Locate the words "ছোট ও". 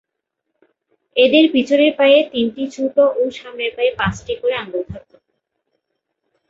2.75-3.31